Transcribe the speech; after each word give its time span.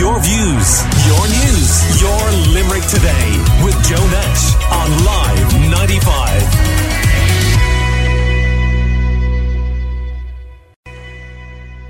Your 0.00 0.18
views, 0.18 0.80
your 1.06 1.28
news, 1.28 2.00
your 2.00 2.30
Limerick 2.54 2.84
today 2.84 3.36
with 3.62 3.76
Joe 3.84 4.06
Nash 4.08 4.56
on 4.72 5.04
Live 5.04 5.52
95. 5.70 6.80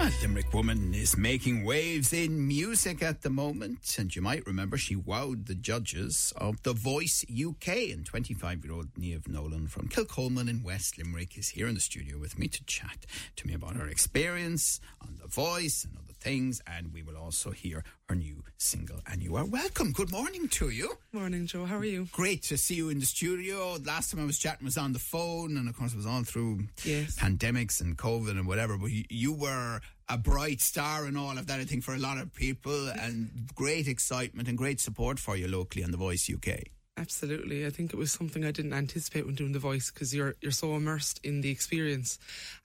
A 0.01 0.11
Limerick 0.23 0.53
woman 0.53 0.93
is 0.93 1.17
making 1.17 1.65
waves 1.65 2.13
in 2.13 2.49
music 2.49 3.01
at 3.01 3.23
the 3.23 3.31
moment, 3.31 3.95
and 3.97 4.13
you 4.17 4.23
might 4.23 4.45
remember 4.45 4.77
she 4.77 4.97
wowed 4.97 5.47
the 5.47 5.55
judges 5.55 6.33
of 6.37 6.61
The 6.65 6.73
Voice 6.73 7.25
UK. 7.31 7.93
And 7.93 8.05
25 8.05 8.65
year 8.65 8.75
old 8.75 8.93
Niamh 8.95 9.29
Nolan 9.29 9.69
from 9.69 9.87
Kilcolman 9.87 10.51
in 10.51 10.65
West 10.65 10.99
Limerick 10.99 11.39
is 11.39 11.51
here 11.51 11.69
in 11.69 11.75
the 11.75 11.81
studio 11.81 12.19
with 12.19 12.41
me 12.41 12.49
to 12.49 12.65
chat 12.65 13.07
to 13.37 13.47
me 13.47 13.55
about 13.55 13.77
her 13.77 13.87
experience 13.87 14.81
on 15.01 15.17
The 15.23 15.29
Voice 15.29 15.85
and 15.85 15.97
other 15.97 16.10
things. 16.21 16.61
And 16.67 16.93
we 16.93 17.03
will 17.03 17.17
also 17.17 17.51
hear 17.51 17.83
her 18.09 18.15
new 18.15 18.45
single. 18.59 19.01
And 19.11 19.23
you 19.23 19.37
are 19.37 19.45
welcome. 19.45 19.93
Good 19.93 20.13
morning 20.13 20.49
to 20.49 20.69
you. 20.71 20.99
Morning, 21.13 21.47
Joe. 21.47 21.65
How 21.65 21.77
are 21.79 21.85
you? 21.85 22.09
Great 22.13 22.43
to 22.45 22.57
see 22.57 22.75
you 22.75 22.89
in 22.91 23.01
the 23.01 23.07
studio. 23.07 23.77
Last 23.85 24.11
time 24.11 24.21
I 24.21 24.27
was 24.27 24.39
chatting 24.39 24.65
was 24.65 24.79
on 24.79 24.93
the 24.93 24.99
phone, 24.99 25.57
and 25.57 25.69
of 25.69 25.77
course, 25.77 25.93
it 25.93 25.97
was 25.97 26.07
all 26.07 26.23
through 26.25 26.65
Yes. 26.85 27.17
pandemics 27.19 27.81
and 27.81 27.97
COVID 27.97 28.31
and 28.33 28.47
whatever. 28.47 28.77
But 28.79 28.91
you, 28.93 29.05
you 29.09 29.33
were 29.33 29.81
a 30.09 30.19
bright 30.19 30.61
star 30.61 31.05
and 31.07 31.17
all 31.17 31.39
of 31.39 31.47
that, 31.47 31.61
I 31.61 31.65
think, 31.65 31.85
for 31.85 31.95
a 31.95 31.99
lot 31.99 32.19
of 32.19 32.35
people, 32.35 32.89
and 32.89 33.49
great 33.55 33.87
excitement 33.89 34.49
and 34.49 34.59
great 34.59 34.81
support 34.81 35.19
for 35.19 35.37
you 35.37 35.49
locally 35.49 35.85
on 35.85 35.91
The 35.91 35.97
Voice 35.97 36.29
UK. 36.29 36.65
Absolutely. 36.97 37.65
I 37.65 37.71
think 37.71 37.93
it 37.93 37.97
was 37.97 38.13
something 38.13 38.45
I 38.45 38.51
didn't 38.51 38.75
anticipate 38.75 39.25
when 39.25 39.35
doing 39.35 39.53
the 39.53 39.59
voice 39.59 39.91
because 39.91 40.15
you're 40.15 40.35
you're 40.41 40.53
so 40.53 40.75
immersed 40.75 41.21
in 41.25 41.41
the 41.41 41.51
experience, 41.51 42.19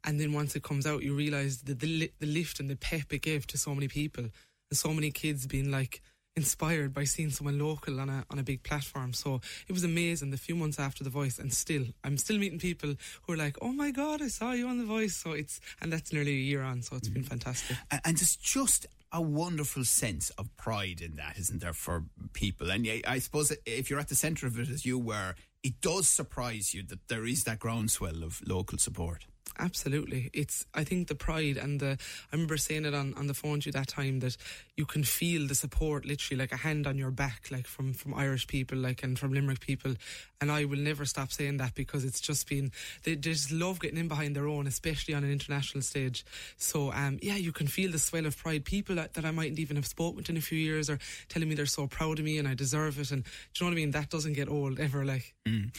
and 0.03 0.19
then 0.19 0.33
once 0.33 0.55
it 0.55 0.63
comes 0.63 0.85
out, 0.85 1.03
you 1.03 1.15
realise 1.15 1.57
the 1.57 1.73
the, 1.73 1.87
li- 1.87 2.11
the 2.19 2.25
lift 2.25 2.59
and 2.59 2.69
the 2.69 2.75
pep 2.75 3.13
it 3.13 3.21
gave 3.21 3.47
to 3.47 3.57
so 3.57 3.73
many 3.73 3.87
people 3.87 4.25
and 4.25 4.77
so 4.77 4.93
many 4.93 5.11
kids 5.11 5.47
being 5.47 5.71
like 5.71 6.01
inspired 6.35 6.93
by 6.93 7.05
seeing 7.05 7.29
someone 7.29 7.57
local 7.57 7.99
on 7.99 8.09
a 8.09 8.25
on 8.29 8.39
a 8.39 8.43
big 8.43 8.63
platform. 8.63 9.13
So 9.13 9.41
it 9.67 9.73
was 9.73 9.83
amazing. 9.83 10.31
The 10.31 10.37
few 10.37 10.55
months 10.55 10.79
after 10.79 11.03
the 11.03 11.09
voice, 11.09 11.39
and 11.39 11.53
still 11.53 11.85
I'm 12.03 12.17
still 12.17 12.37
meeting 12.37 12.59
people 12.59 12.95
who 13.23 13.33
are 13.33 13.37
like, 13.37 13.57
"Oh 13.61 13.71
my 13.71 13.91
god, 13.91 14.21
I 14.21 14.27
saw 14.27 14.51
you 14.51 14.67
on 14.67 14.77
the 14.77 14.85
voice." 14.85 15.15
So 15.15 15.31
it's 15.31 15.59
and 15.81 15.91
that's 15.93 16.11
nearly 16.11 16.31
a 16.31 16.45
year 16.51 16.61
on. 16.61 16.81
So 16.81 16.95
it's 16.97 17.07
been 17.09 17.23
mm. 17.23 17.29
fantastic. 17.29 17.77
And, 17.89 18.17
there's 18.17 18.35
just 18.35 18.87
a 19.11 19.21
wonderful 19.21 19.85
sense 19.85 20.29
of 20.31 20.55
pride 20.57 21.01
in 21.01 21.15
that, 21.15 21.37
isn't 21.37 21.61
there, 21.61 21.73
for 21.73 22.05
people? 22.33 22.69
And 22.71 22.87
I, 23.07 23.19
suppose 23.19 23.51
if 23.65 23.89
you're 23.89 23.99
at 23.99 24.09
the 24.09 24.15
centre 24.15 24.47
of 24.47 24.59
it 24.59 24.69
as 24.69 24.85
you 24.85 24.97
were, 24.97 25.35
it 25.63 25.81
does 25.81 26.07
surprise 26.07 26.73
you 26.73 26.83
that 26.83 27.07
there 27.07 27.25
is 27.25 27.43
that 27.45 27.59
groundswell 27.59 28.23
of 28.23 28.41
local 28.45 28.77
support. 28.77 29.25
Absolutely. 29.57 30.29
It's 30.33 30.65
I 30.73 30.83
think 30.83 31.07
the 31.07 31.15
pride 31.15 31.55
and 31.55 31.79
the 31.79 31.97
I 32.31 32.35
remember 32.35 32.57
saying 32.57 32.83
it 32.85 32.93
on, 32.93 33.13
on 33.13 33.27
the 33.27 33.33
phone 33.33 33.61
to 33.61 33.67
you 33.67 33.71
that 33.71 33.87
time 33.87 34.19
that 34.19 34.35
you 34.75 34.85
can 34.85 35.03
feel 35.03 35.47
the 35.47 35.55
support 35.55 36.05
literally 36.05 36.37
like 36.37 36.51
a 36.51 36.57
hand 36.57 36.85
on 36.85 36.97
your 36.97 37.11
back, 37.11 37.47
like 37.51 37.65
from, 37.65 37.93
from 37.93 38.13
Irish 38.13 38.47
people, 38.47 38.77
like 38.77 39.01
and 39.01 39.17
from 39.17 39.33
Limerick 39.33 39.61
people. 39.61 39.95
And 40.41 40.51
I 40.51 40.65
will 40.65 40.79
never 40.79 41.05
stop 41.05 41.31
saying 41.31 41.57
that 41.57 41.73
because 41.73 42.03
it's 42.03 42.19
just 42.19 42.49
been 42.49 42.71
they, 43.03 43.15
just 43.15 43.51
love 43.51 43.79
getting 43.79 43.97
in 43.97 44.09
behind 44.09 44.35
their 44.35 44.47
own, 44.47 44.67
especially 44.67 45.13
on 45.13 45.23
an 45.23 45.31
international 45.31 45.81
stage. 45.81 46.25
So 46.57 46.91
um 46.91 47.19
yeah, 47.21 47.37
you 47.37 47.53
can 47.53 47.67
feel 47.67 47.91
the 47.91 47.99
swell 47.99 48.25
of 48.25 48.37
pride. 48.37 48.65
People 48.65 48.95
that, 48.95 49.13
that 49.13 49.23
I 49.23 49.31
mightn't 49.31 49.59
even 49.59 49.77
have 49.77 49.87
spoken 49.87 50.23
to 50.25 50.31
in 50.33 50.37
a 50.37 50.41
few 50.41 50.59
years 50.59 50.89
are 50.89 50.99
telling 51.29 51.47
me 51.47 51.55
they're 51.55 51.65
so 51.65 51.87
proud 51.87 52.19
of 52.19 52.25
me 52.25 52.37
and 52.37 52.47
I 52.47 52.55
deserve 52.55 52.99
it 52.99 53.11
and 53.11 53.23
do 53.23 53.29
you 53.29 53.65
know 53.65 53.69
what 53.69 53.79
I 53.79 53.81
mean? 53.81 53.91
That 53.91 54.09
doesn't 54.09 54.33
get 54.33 54.49
old 54.49 54.79
ever 54.79 55.05
like 55.05 55.33
Mm. 55.47 55.69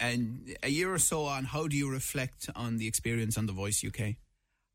And 0.00 0.54
a 0.62 0.68
year 0.68 0.92
or 0.92 0.98
so 0.98 1.24
on, 1.24 1.44
how 1.44 1.66
do 1.66 1.76
you 1.76 1.90
reflect 1.90 2.50
on 2.54 2.76
the 2.76 2.86
experience 2.86 3.13
on 3.36 3.46
The 3.46 3.52
Voice 3.52 3.84
UK? 3.84 4.16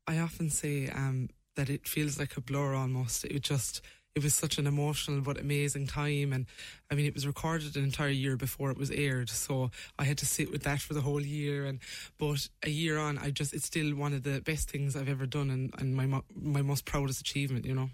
I 0.06 0.18
often 0.18 0.50
say 0.50 0.88
um, 0.88 1.28
that 1.56 1.70
it 1.70 1.86
feels 1.86 2.18
like 2.18 2.36
a 2.36 2.40
blur 2.40 2.74
almost. 2.74 3.24
It 3.24 3.42
just 3.42 3.80
it 4.16 4.24
was 4.24 4.34
such 4.34 4.58
an 4.58 4.66
emotional 4.66 5.20
but 5.20 5.38
amazing 5.38 5.86
time, 5.86 6.32
and 6.32 6.46
I 6.90 6.94
mean 6.94 7.06
it 7.06 7.14
was 7.14 7.26
recorded 7.26 7.76
an 7.76 7.84
entire 7.84 8.08
year 8.08 8.36
before 8.36 8.70
it 8.70 8.78
was 8.78 8.90
aired, 8.90 9.30
so 9.30 9.70
I 9.98 10.04
had 10.04 10.18
to 10.18 10.26
sit 10.26 10.50
with 10.50 10.64
that 10.64 10.80
for 10.80 10.94
the 10.94 11.00
whole 11.00 11.20
year. 11.20 11.66
And 11.66 11.78
but 12.18 12.48
a 12.64 12.70
year 12.70 12.98
on, 12.98 13.18
I 13.18 13.30
just 13.30 13.54
it's 13.54 13.66
still 13.66 13.94
one 13.94 14.12
of 14.12 14.24
the 14.24 14.40
best 14.40 14.70
things 14.70 14.96
I've 14.96 15.08
ever 15.08 15.26
done, 15.26 15.50
and, 15.50 15.72
and 15.78 15.94
my 15.94 16.22
my 16.34 16.62
most 16.62 16.84
proudest 16.84 17.20
achievement. 17.20 17.64
You 17.64 17.74
know. 17.74 17.90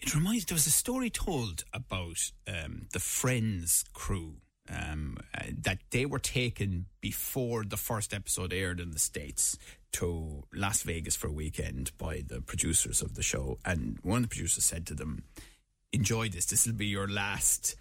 It 0.00 0.14
reminds 0.14 0.44
there 0.44 0.54
was 0.54 0.66
a 0.68 0.70
story 0.70 1.10
told 1.10 1.64
about 1.72 2.30
um, 2.46 2.86
the 2.92 3.00
Friends 3.00 3.84
crew 3.92 4.36
um, 4.70 5.18
uh, 5.34 5.44
that 5.62 5.78
they 5.90 6.06
were 6.06 6.18
taken 6.18 6.86
before 7.00 7.64
the 7.64 7.76
first 7.76 8.12
episode 8.12 8.52
aired 8.52 8.80
in 8.80 8.90
the 8.90 8.98
states 8.98 9.56
to 9.92 10.44
Las 10.52 10.82
Vegas 10.82 11.16
for 11.16 11.28
a 11.28 11.32
weekend 11.32 11.96
by 11.96 12.22
the 12.26 12.40
producers 12.40 13.00
of 13.02 13.14
the 13.14 13.22
show, 13.22 13.58
and 13.64 13.98
one 14.02 14.18
of 14.18 14.22
the 14.24 14.28
producers 14.28 14.64
said 14.64 14.86
to 14.86 14.94
them, 14.94 15.24
"Enjoy 15.92 16.28
this. 16.28 16.46
This 16.46 16.66
will 16.66 16.74
be 16.74 16.86
your 16.86 17.08
last." 17.08 17.76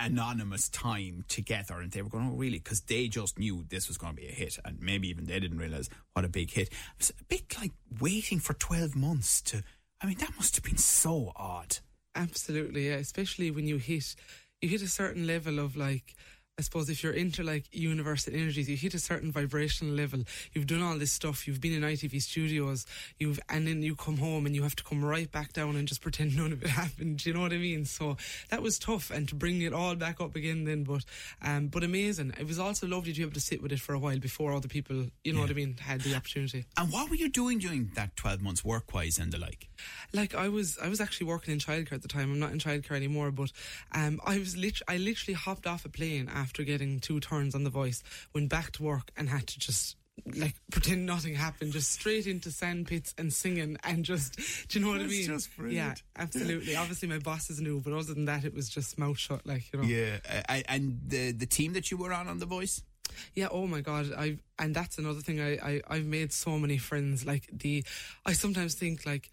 Anonymous 0.00 0.68
time 0.68 1.24
together, 1.26 1.80
and 1.80 1.90
they 1.90 2.02
were 2.02 2.08
going, 2.08 2.28
Oh, 2.28 2.36
really? 2.36 2.60
Because 2.60 2.82
they 2.82 3.08
just 3.08 3.36
knew 3.36 3.64
this 3.68 3.88
was 3.88 3.98
going 3.98 4.14
to 4.14 4.22
be 4.22 4.28
a 4.28 4.30
hit, 4.30 4.56
and 4.64 4.80
maybe 4.80 5.08
even 5.08 5.24
they 5.24 5.40
didn't 5.40 5.58
realize 5.58 5.90
what 6.12 6.24
a 6.24 6.28
big 6.28 6.52
hit. 6.52 6.68
It 6.68 6.98
was 6.98 7.10
a 7.10 7.24
bit 7.24 7.58
like 7.58 7.72
waiting 8.00 8.38
for 8.38 8.54
12 8.54 8.94
months 8.94 9.42
to. 9.42 9.64
I 10.00 10.06
mean, 10.06 10.18
that 10.18 10.36
must 10.36 10.54
have 10.54 10.62
been 10.62 10.76
so 10.76 11.32
odd. 11.34 11.78
Absolutely, 12.14 12.88
yeah. 12.88 12.96
Especially 12.96 13.50
when 13.50 13.66
you 13.66 13.78
hit 13.78 14.14
you 14.60 14.68
hit 14.68 14.82
a 14.82 14.88
certain 14.88 15.26
level 15.26 15.58
of 15.58 15.76
like 15.76 16.14
I 16.58 16.62
suppose 16.62 16.90
if 16.90 17.04
you're 17.04 17.12
into 17.12 17.44
like 17.44 17.66
universal 17.70 18.34
energies, 18.34 18.68
you 18.68 18.76
hit 18.76 18.92
a 18.92 18.98
certain 18.98 19.30
vibrational 19.30 19.94
level. 19.94 20.24
You've 20.52 20.66
done 20.66 20.82
all 20.82 20.98
this 20.98 21.12
stuff. 21.12 21.46
You've 21.46 21.60
been 21.60 21.72
in 21.72 21.82
ITV 21.82 22.20
studios. 22.20 22.84
You've 23.18 23.38
and 23.48 23.66
then 23.66 23.82
you 23.82 23.94
come 23.94 24.16
home 24.16 24.44
and 24.44 24.56
you 24.56 24.64
have 24.64 24.74
to 24.76 24.82
come 24.82 25.04
right 25.04 25.30
back 25.30 25.52
down 25.52 25.76
and 25.76 25.86
just 25.86 26.00
pretend 26.00 26.36
none 26.36 26.52
of 26.52 26.62
it 26.64 26.70
happened. 26.70 27.18
Do 27.18 27.30
you 27.30 27.34
know 27.34 27.42
what 27.42 27.52
I 27.52 27.58
mean? 27.58 27.84
So 27.84 28.16
that 28.50 28.60
was 28.60 28.78
tough, 28.78 29.10
and 29.12 29.28
to 29.28 29.36
bring 29.36 29.62
it 29.62 29.72
all 29.72 29.94
back 29.94 30.20
up 30.20 30.34
again 30.34 30.64
then. 30.64 30.82
But 30.82 31.04
um, 31.42 31.68
but 31.68 31.84
amazing. 31.84 32.34
It 32.38 32.46
was 32.46 32.58
also 32.58 32.88
lovely 32.88 33.12
to 33.12 33.18
be 33.18 33.22
able 33.22 33.34
to 33.34 33.40
sit 33.40 33.62
with 33.62 33.70
it 33.70 33.80
for 33.80 33.94
a 33.94 33.98
while 33.98 34.18
before 34.18 34.52
other 34.52 34.68
people, 34.68 35.06
you 35.22 35.32
know 35.32 35.40
what 35.42 35.50
I 35.50 35.54
mean, 35.54 35.76
had 35.78 36.00
the 36.00 36.16
opportunity. 36.16 36.66
And 36.76 36.92
what 36.92 37.08
were 37.08 37.16
you 37.16 37.28
doing 37.28 37.58
during 37.58 37.92
that 37.94 38.16
12 38.16 38.42
months 38.42 38.64
work 38.64 38.92
wise 38.92 39.18
and 39.18 39.32
the 39.32 39.38
like? 39.38 39.68
like 40.12 40.34
I 40.34 40.48
was 40.48 40.78
I 40.78 40.88
was 40.88 41.00
actually 41.00 41.26
working 41.26 41.52
in 41.52 41.60
childcare 41.60 41.92
at 41.92 42.02
the 42.02 42.08
time. 42.08 42.32
I'm 42.32 42.40
not 42.40 42.50
in 42.50 42.58
childcare 42.58 42.96
anymore, 42.96 43.30
but 43.30 43.52
um, 43.92 44.20
I 44.24 44.38
was 44.38 44.56
lit- 44.56 44.82
I 44.88 44.96
literally 44.96 45.34
hopped 45.34 45.66
off 45.66 45.84
a 45.84 45.88
plane 45.88 46.28
after 46.32 46.47
getting 46.52 47.00
two 47.00 47.20
turns 47.20 47.54
on 47.54 47.64
the 47.64 47.70
voice, 47.70 48.02
went 48.34 48.48
back 48.48 48.72
to 48.72 48.82
work 48.82 49.10
and 49.16 49.28
had 49.28 49.46
to 49.46 49.58
just 49.58 49.96
like 50.36 50.54
pretend 50.70 51.06
nothing 51.06 51.34
happened, 51.34 51.72
just 51.72 51.92
straight 51.92 52.26
into 52.26 52.50
sand 52.50 52.86
pits 52.86 53.14
and 53.18 53.32
singing 53.32 53.76
and 53.84 54.04
just 54.04 54.36
do 54.68 54.78
you 54.78 54.84
know 54.84 54.92
what 54.92 55.00
I 55.00 55.06
mean? 55.06 55.26
just 55.26 55.56
brilliant. 55.56 56.02
Yeah, 56.16 56.22
absolutely. 56.22 56.76
Obviously 56.76 57.08
my 57.08 57.18
bosses 57.18 57.60
knew, 57.60 57.80
but 57.80 57.92
other 57.92 58.14
than 58.14 58.24
that 58.26 58.44
it 58.44 58.54
was 58.54 58.68
just 58.68 58.98
mouth 58.98 59.18
shut 59.18 59.46
like, 59.46 59.72
you 59.72 59.80
know. 59.80 59.86
Yeah. 59.86 60.18
Uh, 60.48 60.62
and 60.68 61.00
the, 61.06 61.32
the 61.32 61.46
team 61.46 61.72
that 61.74 61.90
you 61.90 61.96
were 61.96 62.12
on 62.12 62.28
on 62.28 62.38
The 62.38 62.46
Voice? 62.46 62.82
Yeah, 63.34 63.48
oh 63.50 63.66
my 63.66 63.80
god, 63.80 64.12
I 64.16 64.38
and 64.58 64.74
that's 64.74 64.98
another 64.98 65.20
thing 65.20 65.40
I, 65.40 65.54
I 65.56 65.82
I've 65.88 66.04
made 66.04 66.32
so 66.32 66.58
many 66.58 66.76
friends. 66.78 67.24
Like 67.24 67.48
the, 67.52 67.84
I 68.26 68.32
sometimes 68.32 68.74
think 68.74 69.06
like 69.06 69.30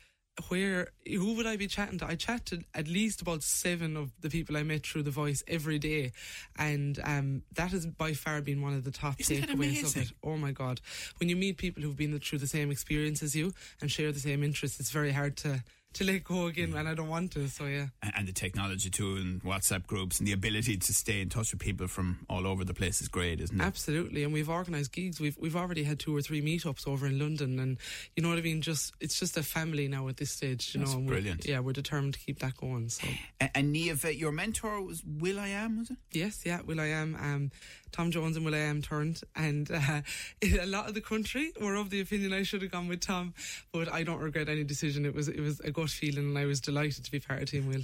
where 0.50 0.90
who 1.08 1.34
would 1.36 1.46
I 1.46 1.56
be 1.56 1.68
chatting 1.68 1.98
to? 2.00 2.06
I 2.06 2.16
chat 2.16 2.46
to 2.48 2.62
at 2.74 2.88
least 2.88 3.22
about 3.22 3.42
seven 3.42 3.96
of 3.96 4.12
the 4.22 4.30
people 4.30 4.58
I 4.58 4.64
met 4.64 4.86
through 4.86 5.04
the 5.04 5.12
voice 5.12 5.44
every 5.48 5.80
day, 5.80 6.12
and 6.58 7.00
um, 7.04 7.44
that 7.54 7.72
has 7.72 7.86
by 7.86 8.14
far 8.14 8.42
been 8.42 8.62
one 8.62 8.74
of 8.74 8.84
the 8.84 8.92
top 8.92 9.16
Isn't 9.20 9.44
takeaways 9.44 9.84
of 9.84 10.02
it. 10.02 10.12
Oh 10.24 10.38
my 10.38 10.52
god, 10.52 10.82
when 11.20 11.30
you 11.30 11.36
meet 11.36 11.58
people 11.58 11.84
who've 11.84 11.96
been 11.96 12.18
through 12.20 12.40
the 12.40 12.48
same 12.48 12.70
experience 12.72 13.24
as 13.24 13.36
you 13.36 13.54
and 13.82 13.90
share 13.90 14.12
the 14.12 14.20
same 14.20 14.44
interests, 14.44 14.80
it's 14.80 14.92
very 14.92 15.12
hard 15.12 15.38
to 15.38 15.64
to 15.96 16.04
let 16.06 16.24
go 16.24 16.46
again, 16.48 16.72
when 16.74 16.88
I 16.88 16.94
don't 16.94 17.10
want 17.10 17.32
to. 17.34 17.48
So 17.50 17.66
yeah. 17.66 17.88
And 18.04 18.14
and 18.16 18.28
the 18.28 18.32
technology 18.34 18.90
too, 18.90 19.16
and 19.18 19.42
WhatsApp 19.44 19.86
groups, 19.88 20.20
and 20.20 20.28
the 20.28 20.32
ability 20.34 20.78
to 20.78 20.94
stay 20.94 21.20
in 21.22 21.30
touch 21.30 21.52
with 21.52 21.60
people 21.62 21.88
from 21.88 22.20
all 22.30 22.46
over 22.48 22.64
the 22.64 22.74
place 22.74 23.02
is 23.02 23.08
great, 23.08 23.42
isn't 23.42 23.60
it? 23.60 23.64
Absolutely, 23.64 24.24
and 24.24 24.32
we've 24.34 24.50
organised 24.50 24.92
gigs. 24.92 25.20
We've 25.20 25.38
we've 25.40 25.56
already 25.56 25.84
had 25.84 26.00
two 26.00 26.16
or 26.16 26.22
three 26.22 26.42
meetups 26.42 26.88
over 26.88 27.06
in 27.08 27.18
London, 27.20 27.60
and 27.60 27.78
you 28.16 28.24
know 28.24 28.30
what 28.30 28.38
I 28.38 28.42
mean. 28.42 28.62
Just 28.62 28.94
it's 29.00 29.20
just 29.20 29.38
a 29.38 29.44
family 29.44 29.88
now 29.88 30.08
at 30.08 30.18
this 30.18 30.32
stage. 30.32 30.74
You 30.74 30.80
That's 30.80 30.92
know, 30.92 30.98
and 31.00 31.08
we're- 31.08 31.20
brilliant. 31.22 31.46
Yeah, 31.46 31.60
we're 31.60 31.74
determined 31.74 32.14
to 32.16 32.20
keep 32.20 32.40
that 32.40 32.56
going. 32.58 32.90
So 32.90 33.08
And, 33.40 33.50
and 33.56 33.76
Niamh, 33.76 34.18
your 34.20 34.32
mentor 34.32 34.82
was 34.82 35.04
Will 35.06 35.40
I 35.40 35.48
Am, 35.50 35.80
was 35.80 35.90
it? 35.92 35.98
yes, 36.12 36.42
yeah, 36.46 36.62
Will 36.62 36.80
I 36.82 36.88
am. 36.88 37.16
Um, 37.16 37.52
Tom 37.96 38.12
Jones 38.12 38.36
and 38.36 38.46
Will 38.46 38.54
I 38.54 38.60
am 38.60 38.82
turned, 38.82 39.22
and 39.38 39.72
uh, 39.72 40.02
a 40.62 40.66
lot 40.66 40.90
of 40.90 40.96
the 40.96 41.02
country 41.02 41.54
were 41.62 41.76
of 41.76 41.90
the 41.92 42.02
opinion 42.02 42.34
I 42.34 42.44
should 42.44 42.62
have 42.62 42.72
gone 42.72 42.90
with 42.90 43.00
Tom, 43.00 43.34
but 43.72 43.92
I 43.92 44.04
don't 44.04 44.20
regret 44.20 44.50
any 44.50 44.66
decision. 44.66 45.06
It 45.06 45.16
was 45.16 45.30
it 45.30 45.40
was 45.40 45.62
a 45.62 45.72
gut 45.72 45.90
feeling, 45.90 46.26
and 46.30 46.38
I 46.38 46.46
was 46.46 46.60
delighted 46.60 47.06
to 47.06 47.12
be 47.12 47.22
part 47.22 47.42
of 47.42 47.50
Team 47.50 47.70
Will. 47.70 47.84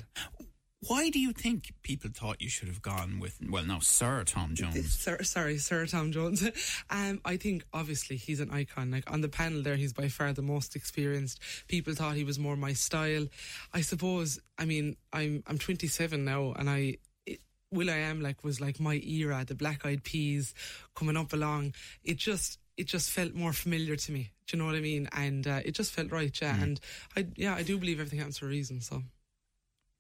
Why 0.88 1.10
do 1.12 1.20
you 1.20 1.32
think 1.32 1.74
people 1.84 2.10
thought 2.12 2.42
you 2.42 2.50
should 2.50 2.68
have 2.68 2.82
gone 2.82 3.20
with, 3.20 3.38
well, 3.48 3.64
now, 3.64 3.80
Sir 3.80 4.24
Tom 4.24 4.56
Jones? 4.56 4.92
Sir, 4.92 5.22
sorry, 5.22 5.60
Sir 5.60 5.86
Tom 5.86 6.12
Jones. 6.12 6.44
Um, 6.90 7.22
I 7.24 7.38
think 7.38 7.64
obviously 7.74 8.18
he's 8.18 8.42
an 8.42 8.52
icon. 8.52 8.92
Like 8.92 9.10
on 9.10 9.22
the 9.22 9.30
panel 9.30 9.62
there, 9.62 9.78
he's 9.78 9.94
by 9.94 10.10
far 10.10 10.34
the 10.34 10.42
most 10.42 10.76
experienced. 10.76 11.40
People 11.70 11.94
thought 11.94 12.16
he 12.16 12.26
was 12.26 12.38
more 12.38 12.58
my 12.58 12.74
style. 12.74 13.28
I 13.74 13.80
suppose. 13.80 14.40
I 14.58 14.66
mean, 14.66 14.98
I'm 15.14 15.42
I'm 15.48 15.58
27 15.58 16.26
now, 16.26 16.54
and 16.58 16.70
I. 16.70 16.98
Will 17.72 17.90
I 17.90 17.98
Am 17.98 18.22
like 18.22 18.44
was 18.44 18.60
like 18.60 18.80
my 18.80 18.96
era, 18.96 19.44
the 19.48 19.56
Black 19.56 19.86
Eyed 19.86 20.04
Peas 20.04 20.54
coming 20.96 21.16
up 21.18 21.32
along. 21.34 21.74
It 22.04 22.18
just 22.18 22.60
it 22.78 22.88
just 22.88 23.10
felt 23.12 23.34
more 23.34 23.54
familiar 23.54 23.96
to 23.96 24.12
me. 24.12 24.32
Do 24.48 24.58
you 24.58 24.62
know 24.64 24.68
what 24.68 24.76
I 24.76 24.82
mean? 24.82 25.08
And 25.14 25.48
uh, 25.48 25.62
it 25.64 25.72
just 25.72 25.92
felt 25.94 26.12
right, 26.12 26.36
yeah. 26.42 26.62
And 26.62 26.80
I 27.16 27.28
yeah, 27.36 27.56
I 27.56 27.64
do 27.64 27.78
believe 27.78 28.00
everything 28.00 28.20
happens 28.20 28.38
for 28.38 28.46
a 28.46 28.50
reason. 28.50 28.82
So 28.82 29.04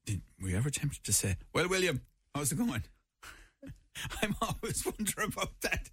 Did, 0.05 0.21
were 0.41 0.49
you 0.49 0.57
ever 0.57 0.69
tempted 0.69 1.03
to 1.05 1.13
say, 1.13 1.37
"Well, 1.53 1.69
William, 1.69 2.01
how's 2.35 2.51
it 2.51 2.57
going"? 2.57 2.83
I'm 4.21 4.35
always 4.41 4.85
wondering 4.97 5.31
about 5.33 5.59
that. 5.61 5.89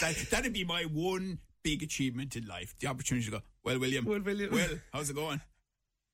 that. 0.00 0.26
That'd 0.30 0.52
be 0.52 0.64
my 0.64 0.84
one 0.84 1.38
big 1.62 1.82
achievement 1.82 2.34
in 2.36 2.46
life: 2.46 2.74
the 2.80 2.86
opportunity 2.86 3.26
to 3.26 3.32
go, 3.32 3.40
"Well, 3.62 3.78
William, 3.78 4.06
Well, 4.06 4.20
William." 4.20 4.52
well, 4.52 4.70
how's 4.92 5.10
it 5.10 5.16
going?" 5.16 5.40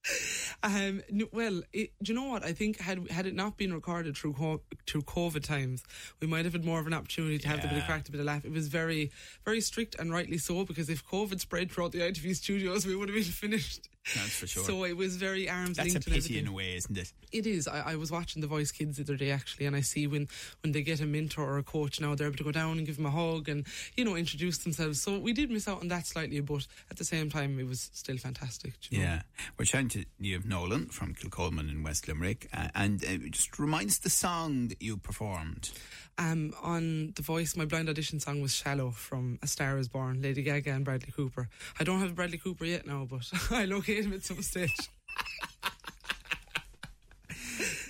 Um, 0.63 1.03
no, 1.11 1.27
well, 1.33 1.63
it, 1.73 1.93
do 2.03 2.13
you 2.13 2.19
know 2.19 2.25
what? 2.29 2.43
I 2.45 2.53
think 2.53 2.81
had 2.81 3.09
had 3.11 3.27
it 3.27 3.35
not 3.35 3.57
been 3.59 3.73
recorded 3.75 4.17
through 4.17 4.33
co- 4.33 4.63
through 4.87 5.03
COVID 5.03 5.43
times, 5.45 5.85
we 6.21 6.27
might 6.27 6.45
have 6.45 6.55
had 6.55 6.65
more 6.65 6.81
of 6.81 6.87
an 6.87 6.95
opportunity 6.95 7.39
to 7.39 7.47
have 7.49 7.59
a 7.59 7.63
bit 7.63 7.73
of 7.73 7.79
Yeah. 7.79 7.87
craic, 7.87 8.09
a 8.09 8.11
bit 8.13 8.21
of 8.21 8.27
laugh. 8.27 8.45
It 8.45 8.53
was 8.53 8.69
very, 8.69 9.11
very 9.45 9.61
strict 9.61 9.95
and 9.99 10.11
rightly 10.11 10.39
so 10.39 10.65
because 10.65 10.89
if 10.89 11.05
COVID 11.05 11.41
spread 11.41 11.71
throughout 11.71 11.93
the 11.93 11.99
ITV 12.01 12.35
studios, 12.37 12.87
we 12.87 12.97
would 12.97 13.09
have 13.11 13.15
been 13.15 13.25
finished. 13.45 13.89
That's 14.15 14.37
for 14.37 14.47
sure. 14.47 14.65
So 14.65 14.85
it 14.85 14.97
was 14.97 15.17
very 15.17 15.49
arms 15.49 15.77
That's 15.77 15.95
a 15.95 15.99
pity 16.01 16.11
everything. 16.19 16.37
in 16.39 16.47
a 16.47 16.53
way, 16.53 16.77
isn't 16.77 16.97
it? 16.97 17.13
It 17.33 17.47
is. 17.47 17.67
I, 17.67 17.93
I 17.93 17.97
was 17.97 18.11
watching 18.13 18.41
The 18.41 18.47
Voice 18.49 18.71
Kids 18.71 18.99
the 18.99 19.03
other 19.03 19.17
day 19.17 19.31
actually, 19.33 19.67
and 19.67 19.75
I 19.75 19.81
see 19.81 20.07
when 20.07 20.29
when 20.63 20.73
they 20.73 20.83
get 20.83 21.01
a 21.01 21.07
mentor 21.07 21.45
or 21.45 21.59
a 21.59 21.63
coach 21.63 22.01
now, 22.01 22.15
they're 22.15 22.29
able 22.29 22.37
to 22.37 22.45
go 22.45 22.53
down 22.53 22.79
and 22.79 22.87
give 22.87 22.97
them 22.97 23.07
a 23.07 23.11
hug 23.11 23.49
and 23.49 23.67
you 23.97 24.05
know 24.05 24.15
introduce 24.17 24.59
themselves. 24.59 25.03
So 25.03 25.19
we 25.19 25.33
did 25.33 25.51
miss 25.51 25.67
out 25.67 25.81
on 25.81 25.89
that 25.89 26.07
slightly, 26.07 26.41
but 26.41 26.67
at 26.91 26.97
the 26.99 27.05
same 27.05 27.31
time, 27.31 27.59
it 27.59 27.67
was 27.67 27.91
still 27.93 28.17
fantastic. 28.17 28.75
you 28.91 28.99
know? 28.99 29.05
Yeah, 29.05 29.23
we're 29.59 29.65
chatting 29.65 29.89
to 29.91 30.05
Niamh 30.23 30.45
Nolan 30.45 30.87
from 30.87 31.15
Kilcolman 31.15 31.69
in 31.71 31.83
West 31.83 32.07
Limerick, 32.07 32.49
uh, 32.53 32.69
and 32.75 33.05
uh, 33.05 33.17
just 33.31 33.59
remind 33.59 33.89
us 33.91 33.99
the 33.99 34.11
song 34.11 34.69
that 34.69 34.81
you 34.81 34.97
performed. 34.97 35.71
Um, 36.19 36.55
on 36.63 37.13
The 37.15 37.21
Voice, 37.23 37.57
my 37.57 37.67
blind 37.67 37.91
audition 37.91 38.21
song 38.21 38.41
was 38.41 38.55
"Shallow" 38.55 38.91
from 38.91 39.39
A 39.43 39.47
Star 39.47 39.77
Is 39.77 39.89
Born, 39.89 40.23
Lady 40.23 40.43
Gaga 40.43 40.71
and 40.71 40.83
Bradley 40.85 41.13
Cooper. 41.15 41.49
I 41.79 41.85
don't 41.85 42.01
have 42.01 42.15
Bradley 42.15 42.39
Cooper 42.39 42.65
yet 42.65 42.87
now, 42.87 43.07
but 43.09 43.29
I 43.51 43.67
locate 43.67 43.96
him 44.05 44.13
at 44.13 44.25
some 44.25 44.43
stage. 44.43 44.71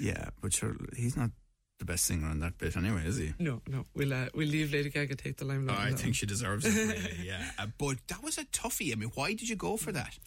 Yeah, 0.01 0.29
but 0.41 0.53
sure, 0.53 0.77
he's 0.95 1.17
not 1.17 1.31
the 1.79 1.85
best 1.85 2.05
singer 2.05 2.29
on 2.29 2.41
that 2.41 2.59
bit 2.59 2.77
anyway, 2.77 3.03
is 3.07 3.17
he? 3.17 3.35
No, 3.39 3.61
no, 3.67 3.85
we'll 3.95 4.13
uh, 4.13 4.27
we'll 4.35 4.49
leave 4.49 4.73
Lady 4.73 4.91
Gaga 4.91 5.17
take 5.17 5.37
the 5.37 5.45
limelight. 5.45 5.79
Oh, 5.79 5.83
I 5.83 5.93
think 5.93 6.15
she 6.15 6.27
deserves 6.27 6.65
it, 6.65 6.75
really, 6.75 7.17
yeah. 7.27 7.51
Uh, 7.59 7.67
but 7.79 7.97
that 8.09 8.23
was 8.23 8.39
a 8.39 8.45
toughie. 8.45 8.93
I 8.93 8.97
mean, 8.97 9.11
why 9.15 9.31
did 9.35 9.49
you 9.49 9.57
go 9.57 9.77
for 9.77 9.93
that? 9.93 10.19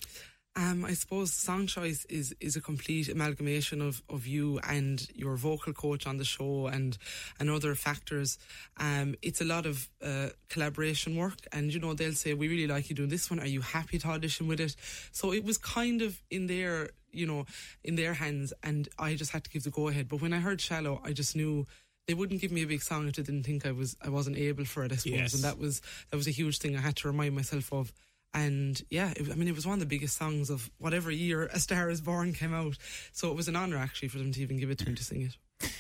Um, 0.55 0.83
I 0.83 0.93
suppose 0.93 1.31
song 1.31 1.67
choice 1.67 2.05
is 2.09 2.35
is 2.39 2.55
a 2.55 2.61
complete 2.61 3.07
amalgamation 3.07 3.81
of, 3.81 4.01
of 4.09 4.25
you 4.27 4.59
and 4.67 5.07
your 5.15 5.37
vocal 5.37 5.73
coach 5.73 6.05
on 6.07 6.17
the 6.17 6.25
show 6.25 6.67
and 6.67 6.97
and 7.39 7.49
other 7.49 7.75
factors. 7.75 8.37
Um, 8.77 9.15
it's 9.21 9.41
a 9.41 9.45
lot 9.45 9.65
of 9.65 9.87
uh, 10.03 10.29
collaboration 10.49 11.15
work, 11.15 11.37
and 11.53 11.73
you 11.73 11.79
know 11.79 11.93
they'll 11.93 12.13
say 12.13 12.33
we 12.33 12.47
really 12.49 12.67
like 12.67 12.89
you 12.89 12.95
doing 12.95 13.09
this 13.09 13.29
one. 13.29 13.39
Are 13.39 13.45
you 13.47 13.61
happy 13.61 13.99
to 13.99 14.07
audition 14.07 14.47
with 14.47 14.59
it? 14.59 14.75
So 15.11 15.31
it 15.31 15.45
was 15.45 15.57
kind 15.57 16.01
of 16.01 16.21
in 16.29 16.47
their 16.47 16.89
you 17.11 17.27
know 17.27 17.45
in 17.83 17.95
their 17.95 18.15
hands, 18.15 18.51
and 18.63 18.89
I 18.97 19.13
just 19.15 19.31
had 19.31 19.43
to 19.45 19.49
give 19.51 19.63
the 19.63 19.69
go 19.69 19.87
ahead. 19.87 20.09
But 20.09 20.21
when 20.21 20.33
I 20.33 20.39
heard 20.39 20.59
"Shallow," 20.59 20.99
I 21.03 21.13
just 21.13 21.35
knew. 21.35 21.67
They 22.07 22.15
wouldn't 22.15 22.41
give 22.41 22.51
me 22.51 22.63
a 22.63 22.65
big 22.67 22.81
song 22.81 23.07
if 23.07 23.17
they 23.17 23.21
didn't 23.21 23.43
think 23.43 23.67
I 23.67 23.71
was 23.71 23.95
I 24.01 24.09
wasn't 24.09 24.35
able 24.37 24.65
for 24.65 24.83
it. 24.83 24.91
I 24.91 24.95
suppose, 24.95 25.19
Yes. 25.19 25.33
and 25.35 25.43
that 25.43 25.59
was 25.59 25.79
that 26.09 26.17
was 26.17 26.25
a 26.27 26.31
huge 26.31 26.57
thing 26.57 26.75
I 26.75 26.81
had 26.81 26.95
to 26.97 27.07
remind 27.07 27.35
myself 27.35 27.71
of. 27.71 27.93
And 28.33 28.81
yeah, 28.89 29.11
it, 29.15 29.31
I 29.31 29.35
mean, 29.35 29.47
it 29.47 29.55
was 29.55 29.65
one 29.65 29.73
of 29.73 29.79
the 29.79 29.85
biggest 29.85 30.17
songs 30.17 30.49
of 30.49 30.69
whatever 30.77 31.09
year 31.09 31.49
A 31.51 31.59
Star 31.59 31.89
Is 31.89 32.01
Born 32.01 32.33
came 32.33 32.53
out. 32.53 32.77
So 33.11 33.29
it 33.29 33.35
was 33.35 33.47
an 33.47 33.55
honour 33.55 33.77
actually 33.77 34.09
for 34.09 34.17
them 34.17 34.31
to 34.31 34.41
even 34.41 34.57
give 34.57 34.69
it 34.69 34.77
to 34.79 34.89
me 34.89 34.95
to 34.95 35.03
sing 35.03 35.21
it. 35.21 35.71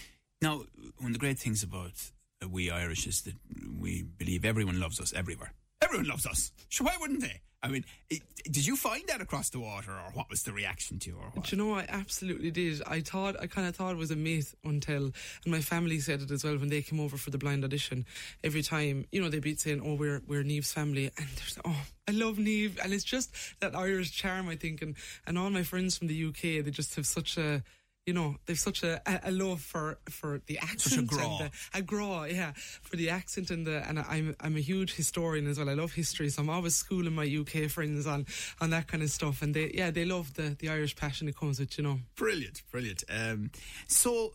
Now, 0.41 0.63
one 0.97 1.07
of 1.07 1.13
the 1.13 1.19
great 1.19 1.37
things 1.37 1.63
about 1.63 1.91
uh, 2.43 2.47
we 2.47 2.71
Irish 2.71 3.05
is 3.05 3.21
that 3.21 3.35
we 3.79 4.03
believe 4.03 4.45
everyone 4.45 4.79
loves 4.79 4.99
us 4.99 5.13
everywhere. 5.13 5.53
Everyone 5.81 6.07
loves 6.07 6.25
us. 6.25 6.51
So 6.69 6.83
why 6.85 6.95
wouldn't 6.99 7.21
they? 7.21 7.41
I 7.61 7.67
mean, 7.67 7.83
it, 8.09 8.21
did 8.45 8.65
you 8.65 8.77
find 8.77 9.03
that 9.07 9.19
across 9.19 9.49
the 9.49 9.59
water, 9.59 9.91
or 9.91 10.11
what 10.13 10.29
was 10.29 10.43
the 10.43 10.53
reaction 10.53 10.97
to 10.99 11.11
or 11.11 11.29
what? 11.33 11.45
Do 11.45 11.55
you 11.55 11.61
know, 11.61 11.75
I 11.75 11.85
absolutely 11.89 12.51
did. 12.51 12.81
I 12.87 13.01
thought, 13.01 13.35
I 13.39 13.47
kind 13.47 13.67
of 13.67 13.75
thought 13.75 13.91
it 13.91 13.97
was 13.97 14.11
a 14.11 14.15
myth 14.15 14.55
until, 14.63 15.05
and 15.43 15.47
my 15.47 15.59
family 15.59 15.99
said 15.99 16.21
it 16.21 16.31
as 16.31 16.43
well 16.43 16.57
when 16.57 16.69
they 16.69 16.81
came 16.81 16.99
over 16.99 17.17
for 17.17 17.31
the 17.31 17.37
blind 17.37 17.65
audition. 17.65 18.05
Every 18.43 18.61
time, 18.61 19.05
you 19.11 19.21
know, 19.21 19.29
they'd 19.29 19.41
be 19.41 19.55
saying, 19.55 19.81
"Oh, 19.83 19.95
we're 19.95 20.21
we're 20.25 20.43
Niamh's 20.43 20.71
family," 20.71 21.11
and 21.17 21.27
there's, 21.35 21.57
oh, 21.65 21.85
I 22.07 22.11
love 22.11 22.37
Niamh, 22.37 22.79
and 22.83 22.93
it's 22.93 23.03
just 23.03 23.35
that 23.59 23.75
Irish 23.75 24.11
charm, 24.11 24.47
I 24.47 24.55
think, 24.55 24.81
and 24.81 24.95
and 25.27 25.37
all 25.37 25.49
my 25.49 25.63
friends 25.63 25.97
from 25.97 26.07
the 26.07 26.25
UK, 26.25 26.63
they 26.63 26.71
just 26.71 26.95
have 26.95 27.05
such 27.05 27.37
a. 27.37 27.63
You 28.05 28.13
know, 28.13 28.37
they've 28.47 28.59
such 28.59 28.81
a, 28.81 29.01
a, 29.05 29.29
a 29.29 29.31
love 29.31 29.61
for, 29.61 29.99
for 30.09 30.41
the 30.47 30.57
accent 30.57 31.11
grá. 31.11 31.41
and 31.41 31.51
the, 31.51 31.77
a 31.77 31.81
grá, 31.83 32.33
yeah, 32.33 32.53
for 32.55 32.95
the 32.95 33.11
accent 33.11 33.51
and 33.51 33.67
the 33.67 33.87
and 33.87 33.99
I'm 33.99 34.35
I'm 34.39 34.55
a 34.57 34.61
huge 34.61 34.95
historian 34.95 35.45
as 35.47 35.59
well. 35.59 35.69
I 35.69 35.75
love 35.75 35.93
history, 35.93 36.29
so 36.29 36.41
I'm 36.41 36.49
always 36.49 36.75
schooling 36.75 37.13
my 37.13 37.25
UK 37.25 37.69
friends 37.69 38.07
on 38.07 38.25
on 38.61 38.71
that 38.71 38.87
kind 38.87 39.03
of 39.03 39.11
stuff, 39.11 39.43
and 39.43 39.53
they 39.53 39.71
yeah 39.75 39.91
they 39.91 40.05
love 40.05 40.33
the 40.33 40.55
the 40.57 40.69
Irish 40.69 40.95
passion 40.95 41.27
it 41.27 41.37
comes 41.37 41.59
with, 41.59 41.77
you 41.77 41.83
know. 41.83 41.99
Brilliant, 42.15 42.63
brilliant. 42.71 43.03
Um, 43.09 43.51
so, 43.87 44.33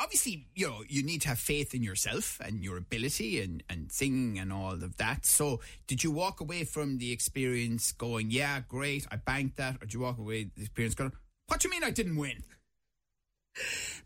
obviously, 0.00 0.46
you 0.54 0.68
know, 0.68 0.82
you 0.88 1.02
need 1.02 1.22
to 1.22 1.28
have 1.28 1.38
faith 1.38 1.74
in 1.74 1.82
yourself 1.82 2.40
and 2.44 2.64
your 2.64 2.76
ability 2.76 3.40
and, 3.40 3.62
and 3.68 3.90
singing 3.92 4.38
and 4.38 4.52
all 4.52 4.72
of 4.72 4.96
that. 4.96 5.24
So, 5.26 5.60
did 5.86 6.02
you 6.02 6.10
walk 6.10 6.40
away 6.40 6.64
from 6.64 6.98
the 6.98 7.12
experience 7.12 7.92
going, 7.92 8.30
yeah, 8.30 8.60
great, 8.66 9.06
I 9.10 9.16
banked 9.16 9.56
that? 9.58 9.76
Or 9.76 9.86
did 9.86 9.94
you 9.94 10.00
walk 10.00 10.18
away 10.18 10.50
the 10.56 10.62
experience 10.62 10.94
going, 10.94 11.12
what 11.46 11.60
do 11.60 11.68
you 11.68 11.70
mean 11.70 11.84
I 11.84 11.90
didn't 11.90 12.16
win? 12.16 12.42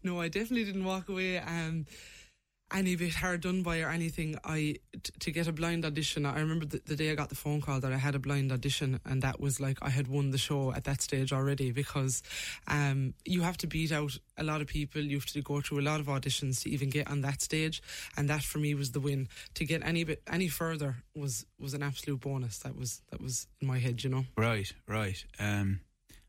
No, 0.03 0.21
I 0.21 0.29
definitely 0.29 0.65
didn't 0.65 0.85
walk 0.85 1.09
away 1.09 1.39
um, 1.39 1.87
any 2.73 2.97
bit 2.97 3.15
hard 3.15 3.43
done 3.43 3.63
by 3.63 3.81
or 3.81 3.91
anything. 3.91 4.37
I 4.45 4.77
t- 4.93 5.13
to 5.21 5.31
get 5.31 5.47
a 5.47 5.53
blind 5.53 5.85
audition. 5.85 6.27
I 6.27 6.41
remember 6.41 6.67
the, 6.67 6.81
the 6.85 6.97
day 6.97 7.11
I 7.11 7.15
got 7.15 7.29
the 7.29 7.35
phone 7.35 7.61
call 7.61 7.81
that 7.81 7.93
I 7.93 7.97
had 7.97 8.15
a 8.15 8.19
blind 8.19 8.53
audition, 8.53 9.01
and 9.05 9.23
that 9.23 9.41
was 9.41 9.61
like 9.61 9.79
I 9.83 9.91
had 9.91 10.09
won 10.09 10.31
the 10.31 10.39
show 10.39 10.73
at 10.73 10.85
that 10.85 11.03
stage 11.03 11.33
already 11.33 11.71
because 11.71 12.23
um, 12.67 13.15
you 13.25 13.43
have 13.43 13.57
to 13.59 13.67
beat 13.67 13.93
out 13.93 14.19
a 14.37 14.45
lot 14.45 14.61
of 14.61 14.67
people. 14.67 15.01
You 15.01 15.17
have 15.17 15.27
to 15.27 15.43
go 15.43 15.61
through 15.61 15.81
a 15.81 15.83
lot 15.83 16.01
of 16.01 16.07
auditions 16.07 16.63
to 16.63 16.71
even 16.71 16.91
get 16.91 17.09
on 17.11 17.21
that 17.23 17.43
stage, 17.43 17.83
and 18.17 18.29
that 18.29 18.43
for 18.43 18.59
me 18.59 18.75
was 18.75 18.93
the 18.93 19.01
win. 19.01 19.29
To 19.55 19.65
get 19.65 19.85
any 19.85 20.05
bit 20.05 20.23
any 20.31 20.49
further 20.49 20.97
was 21.15 21.47
was 21.59 21.75
an 21.75 21.83
absolute 21.83 22.21
bonus. 22.21 22.59
That 22.59 22.77
was 22.77 23.03
that 23.11 23.21
was 23.21 23.47
in 23.61 23.69
my 23.69 23.79
head, 23.79 24.03
you 24.03 24.11
know. 24.11 24.25
Right, 24.37 24.73
right. 24.89 25.25
Um, 25.39 25.81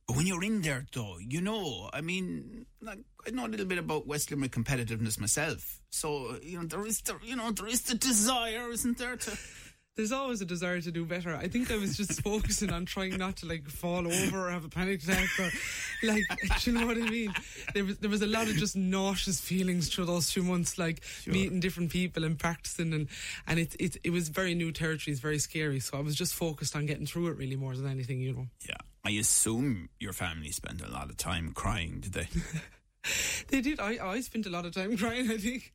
but 0.08 0.16
when 0.16 0.26
you're 0.26 0.44
in 0.44 0.62
there, 0.62 0.86
though, 0.94 1.18
you 1.20 1.42
know, 1.42 1.90
I 1.92 2.00
mean, 2.00 2.66
like, 2.82 3.00
I 3.26 3.32
know 3.32 3.46
a 3.46 3.50
little 3.50 3.66
bit 3.66 3.78
about 3.78 4.08
West 4.08 4.32
Limerick 4.32 4.54
competitiveness 4.54 5.20
myself. 5.20 5.82
So, 5.90 6.38
you 6.42 6.60
know, 6.60 6.66
there 6.66 6.86
is 6.86 7.02
the, 7.02 7.18
you 7.24 7.36
know, 7.36 7.52
there 7.52 7.68
is 7.68 7.82
the 7.82 7.96
desire, 7.96 8.70
isn't 8.72 8.98
there, 8.98 9.18
to... 9.18 9.38
there's 9.98 10.14
always 10.14 10.40
a 10.42 10.46
desire 10.46 10.80
to 10.80 10.92
do 10.92 11.04
better. 11.04 11.36
I 11.36 11.50
think 11.50 11.72
I 11.72 11.76
was 11.76 11.98
just 11.98 12.22
focusing 12.24 12.72
on 12.72 12.86
trying 12.86 13.18
not 13.18 13.36
to 13.38 13.48
like 13.48 13.68
fall 13.68 14.08
over 14.08 14.48
or 14.48 14.52
have 14.52 14.64
a 14.64 14.70
panic 14.70 15.04
attack 15.04 15.28
or 15.40 15.50
like, 16.04 16.24
do 16.62 16.72
you 16.72 16.80
know 16.80 16.88
what 16.88 16.98
I 16.98 17.10
mean? 17.10 17.34
There 17.74 17.84
was 17.84 17.98
there 17.98 18.10
was 18.10 18.22
a 18.22 18.28
lot 18.28 18.48
of 18.48 18.56
just 18.56 18.78
nauseous 18.78 19.42
feelings 19.42 19.90
through 19.90 20.06
those 20.06 20.32
two 20.32 20.44
months, 20.44 20.78
like 20.78 21.02
meeting 21.26 21.60
different 21.60 21.92
people 21.92 22.24
and 22.24 22.38
practicing, 22.38 22.94
and 22.94 23.08
and 23.48 23.60
it 23.60 23.76
it 23.80 23.98
it 24.04 24.12
was 24.12 24.30
very 24.30 24.54
new 24.54 24.72
territory, 24.72 25.12
it's 25.12 25.20
very 25.20 25.40
scary. 25.40 25.80
So 25.80 25.98
I 25.98 26.02
was 26.02 26.16
just 26.16 26.36
focused 26.36 26.76
on 26.76 26.86
getting 26.86 27.08
through 27.08 27.28
it 27.28 27.38
really 27.38 27.56
more 27.56 27.76
than 27.76 27.88
anything, 27.88 28.22
you 28.22 28.34
know. 28.34 28.48
Yeah. 28.70 28.78
I 29.08 29.12
assume 29.12 29.88
your 30.02 30.12
family 30.12 30.52
spent 30.52 30.82
a 30.82 30.92
lot 30.92 31.10
of 31.10 31.16
time 31.16 31.54
crying, 31.54 32.02
did 32.02 32.12
they? 32.12 32.28
They 33.48 33.62
did. 33.62 33.80
I 33.80 34.06
I 34.06 34.20
spent 34.20 34.46
a 34.48 34.50
lot 34.50 34.66
of 34.66 34.74
time 34.74 34.98
crying. 34.98 35.32
I 35.36 35.38
think. 35.38 35.72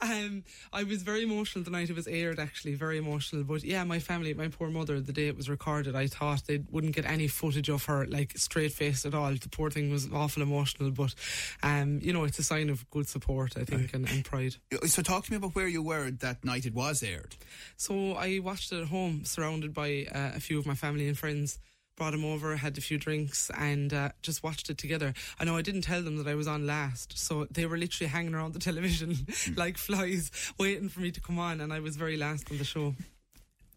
Um, 0.00 0.42
I 0.72 0.82
was 0.82 1.04
very 1.04 1.22
emotional 1.22 1.62
the 1.62 1.70
night 1.70 1.88
it 1.88 1.94
was 1.94 2.08
aired. 2.08 2.40
Actually, 2.40 2.74
very 2.74 2.98
emotional. 2.98 3.44
But 3.44 3.62
yeah, 3.62 3.84
my 3.84 4.00
family, 4.00 4.34
my 4.34 4.48
poor 4.48 4.70
mother, 4.70 5.00
the 5.00 5.12
day 5.12 5.28
it 5.28 5.36
was 5.36 5.48
recorded, 5.48 5.94
I 5.94 6.08
thought 6.08 6.48
they 6.48 6.64
wouldn't 6.72 6.96
get 6.96 7.04
any 7.04 7.28
footage 7.28 7.68
of 7.68 7.84
her 7.84 8.06
like 8.06 8.36
straight 8.36 8.72
faced 8.72 9.06
at 9.06 9.14
all. 9.14 9.32
The 9.32 9.48
poor 9.48 9.70
thing 9.70 9.92
was 9.92 10.12
awful 10.12 10.42
emotional. 10.42 10.90
But 10.90 11.14
um, 11.62 12.00
you 12.02 12.12
know, 12.12 12.24
it's 12.24 12.40
a 12.40 12.42
sign 12.42 12.70
of 12.70 12.90
good 12.90 13.06
support, 13.06 13.56
I 13.56 13.62
think, 13.62 13.94
and, 13.94 14.08
and 14.10 14.24
pride. 14.24 14.56
so 14.86 15.00
talk 15.02 15.26
to 15.26 15.30
me 15.30 15.36
about 15.36 15.54
where 15.54 15.68
you 15.68 15.82
were 15.84 16.10
that 16.10 16.44
night 16.44 16.66
it 16.66 16.74
was 16.74 17.04
aired. 17.04 17.36
So 17.76 18.14
I 18.14 18.40
watched 18.40 18.72
it 18.72 18.80
at 18.80 18.88
home, 18.88 19.24
surrounded 19.24 19.72
by 19.72 20.08
uh, 20.12 20.32
a 20.34 20.40
few 20.40 20.58
of 20.58 20.66
my 20.66 20.74
family 20.74 21.06
and 21.06 21.16
friends. 21.16 21.60
Brought 21.96 22.14
him 22.14 22.24
over, 22.24 22.56
had 22.56 22.76
a 22.76 22.80
few 22.80 22.98
drinks, 22.98 23.50
and 23.56 23.94
uh, 23.94 24.08
just 24.20 24.42
watched 24.42 24.68
it 24.68 24.78
together. 24.78 25.14
I 25.38 25.44
know 25.44 25.56
I 25.56 25.62
didn't 25.62 25.82
tell 25.82 26.02
them 26.02 26.16
that 26.16 26.26
I 26.26 26.34
was 26.34 26.48
on 26.48 26.66
last, 26.66 27.16
so 27.16 27.46
they 27.50 27.66
were 27.66 27.78
literally 27.78 28.08
hanging 28.08 28.34
around 28.34 28.52
the 28.52 28.58
television 28.58 29.14
like 29.56 29.78
flies, 29.78 30.30
waiting 30.58 30.88
for 30.88 31.00
me 31.00 31.12
to 31.12 31.20
come 31.20 31.38
on, 31.38 31.60
and 31.60 31.72
I 31.72 31.78
was 31.78 31.96
very 31.96 32.16
last 32.16 32.50
on 32.50 32.58
the 32.58 32.64
show. 32.64 32.94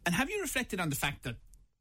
And 0.05 0.15
have 0.15 0.29
you 0.29 0.41
reflected 0.41 0.79
on 0.79 0.89
the 0.89 0.95
fact 0.95 1.23
that 1.23 1.35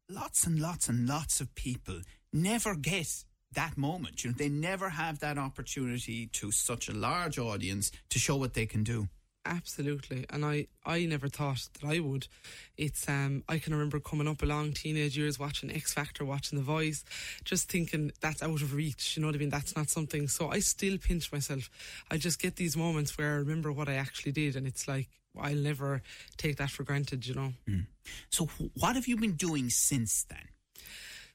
lots 0.09 0.45
and 0.45 0.59
lots 0.59 0.89
and 0.89 1.07
lots 1.07 1.41
of 1.41 1.55
people 1.55 2.01
never 2.31 2.75
get 2.75 3.23
that 3.53 3.75
moment? 3.75 4.23
You 4.23 4.29
know, 4.29 4.35
they 4.37 4.49
never 4.49 4.89
have 4.89 5.19
that 5.19 5.39
opportunity 5.39 6.27
to 6.33 6.51
such 6.51 6.87
a 6.87 6.93
large 6.93 7.39
audience 7.39 7.91
to 8.09 8.19
show 8.19 8.35
what 8.35 8.53
they 8.53 8.65
can 8.67 8.83
do. 8.83 9.07
Absolutely, 9.49 10.25
and 10.29 10.43
I, 10.43 10.67
I 10.85 11.05
never 11.05 11.29
thought 11.29 11.69
that 11.79 11.87
I 11.87 11.99
would. 11.99 12.27
It's 12.75 13.07
um 13.07 13.43
I 13.47 13.59
can 13.59 13.73
remember 13.73 14.01
coming 14.01 14.27
up 14.27 14.43
along 14.43 14.73
teenage 14.73 15.17
years 15.17 15.39
watching 15.39 15.71
X 15.71 15.93
Factor, 15.93 16.25
watching 16.25 16.57
The 16.57 16.65
Voice, 16.65 17.05
just 17.45 17.71
thinking 17.71 18.11
that's 18.19 18.43
out 18.43 18.61
of 18.61 18.73
reach. 18.73 19.15
You 19.15 19.21
know 19.21 19.29
what 19.29 19.35
I 19.35 19.39
mean? 19.39 19.49
That's 19.49 19.77
not 19.77 19.89
something. 19.89 20.27
So 20.27 20.49
I 20.49 20.59
still 20.59 20.97
pinch 20.97 21.31
myself. 21.31 21.69
I 22.11 22.17
just 22.17 22.41
get 22.41 22.57
these 22.57 22.75
moments 22.75 23.17
where 23.17 23.35
I 23.35 23.35
remember 23.37 23.71
what 23.71 23.87
I 23.87 23.93
actually 23.93 24.33
did, 24.33 24.57
and 24.57 24.67
it's 24.67 24.85
like 24.85 25.07
I'll 25.39 25.55
never 25.55 26.01
take 26.35 26.57
that 26.57 26.69
for 26.69 26.83
granted. 26.83 27.25
You 27.25 27.35
know. 27.35 27.53
So, 28.29 28.49
what 28.73 28.95
have 28.95 29.07
you 29.07 29.15
been 29.15 29.33
doing 29.35 29.69
since 29.69 30.25
then? 30.29 30.49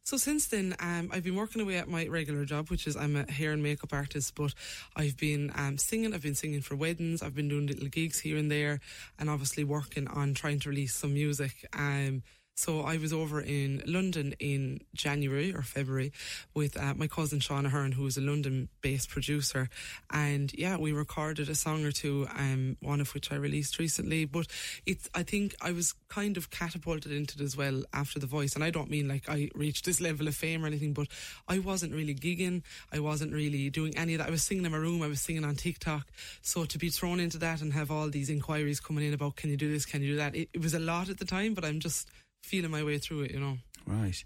So 0.04 0.16
since 0.16 0.48
then, 0.48 0.74
um, 0.80 1.10
I've 1.12 1.22
been 1.22 1.36
working 1.36 1.62
away 1.62 1.76
at 1.76 1.88
my 1.88 2.06
regular 2.08 2.44
job, 2.44 2.70
which 2.70 2.86
is 2.86 2.96
I'm 2.96 3.14
a 3.14 3.30
hair 3.30 3.52
and 3.52 3.62
makeup 3.62 3.92
artist. 3.92 4.34
But 4.34 4.52
I've 4.96 5.16
been 5.16 5.52
um, 5.54 5.78
singing. 5.78 6.12
I've 6.12 6.22
been 6.22 6.34
singing 6.34 6.60
for 6.60 6.74
weddings. 6.74 7.22
I've 7.22 7.34
been 7.34 7.48
doing 7.48 7.66
little 7.68 7.88
gigs 7.88 8.18
here 8.18 8.36
and 8.36 8.50
there, 8.50 8.80
and 9.18 9.30
obviously 9.30 9.62
working 9.64 10.08
on 10.08 10.34
trying 10.34 10.58
to 10.60 10.70
release 10.70 10.94
some 10.94 11.14
music. 11.14 11.66
Um, 11.72 12.22
so 12.54 12.82
I 12.82 12.98
was 12.98 13.12
over 13.12 13.40
in 13.40 13.82
London 13.86 14.34
in 14.38 14.80
January 14.94 15.54
or 15.54 15.62
February 15.62 16.12
with 16.54 16.76
uh, 16.80 16.94
my 16.94 17.06
cousin 17.06 17.40
Sean 17.40 17.66
Ahern, 17.66 17.92
who 17.92 18.06
is 18.06 18.16
a 18.16 18.20
London-based 18.20 19.08
producer, 19.08 19.68
and 20.10 20.52
yeah, 20.54 20.76
we 20.76 20.92
recorded 20.92 21.48
a 21.48 21.54
song 21.54 21.84
or 21.84 21.92
two, 21.92 22.26
um, 22.36 22.76
one 22.80 23.00
of 23.00 23.14
which 23.14 23.32
I 23.32 23.36
released 23.36 23.78
recently. 23.78 24.26
But 24.26 24.46
it's 24.86 25.08
I 25.14 25.22
think 25.22 25.54
I 25.60 25.72
was 25.72 25.94
kind 26.08 26.36
of 26.36 26.50
catapulted 26.50 27.10
into 27.10 27.40
it 27.40 27.42
as 27.42 27.56
well 27.56 27.82
after 27.92 28.18
The 28.18 28.26
Voice, 28.26 28.54
and 28.54 28.62
I 28.62 28.70
don't 28.70 28.90
mean 28.90 29.08
like 29.08 29.28
I 29.28 29.50
reached 29.54 29.84
this 29.84 30.00
level 30.00 30.28
of 30.28 30.34
fame 30.34 30.62
or 30.62 30.66
anything, 30.66 30.92
but 30.92 31.08
I 31.48 31.58
wasn't 31.58 31.94
really 31.94 32.14
gigging, 32.14 32.62
I 32.92 33.00
wasn't 33.00 33.32
really 33.32 33.70
doing 33.70 33.96
any 33.96 34.14
of 34.14 34.18
that. 34.18 34.28
I 34.28 34.30
was 34.30 34.42
singing 34.42 34.64
in 34.64 34.72
my 34.72 34.78
room, 34.78 35.02
I 35.02 35.08
was 35.08 35.20
singing 35.20 35.44
on 35.44 35.56
TikTok, 35.56 36.06
so 36.42 36.64
to 36.64 36.78
be 36.78 36.90
thrown 36.90 37.18
into 37.18 37.38
that 37.38 37.62
and 37.62 37.72
have 37.72 37.90
all 37.90 38.10
these 38.10 38.30
inquiries 38.30 38.78
coming 38.78 39.04
in 39.04 39.14
about 39.14 39.36
can 39.36 39.50
you 39.50 39.56
do 39.56 39.72
this, 39.72 39.86
can 39.86 40.02
you 40.02 40.12
do 40.12 40.16
that, 40.16 40.36
it, 40.36 40.50
it 40.52 40.62
was 40.62 40.74
a 40.74 40.78
lot 40.78 41.08
at 41.08 41.18
the 41.18 41.24
time, 41.24 41.54
but 41.54 41.64
I'm 41.64 41.80
just 41.80 42.08
feeling 42.42 42.70
my 42.70 42.82
way 42.82 42.98
through 42.98 43.22
it, 43.22 43.32
you 43.32 43.40
know. 43.40 43.58
Right. 43.86 44.22